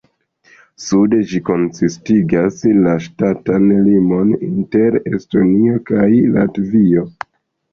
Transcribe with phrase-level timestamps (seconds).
[0.83, 7.07] Sude ĝi konsistigas la ŝtatan limon inter Estonio kaj Latvio.